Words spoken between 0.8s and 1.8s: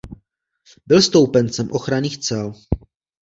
Byl stoupencem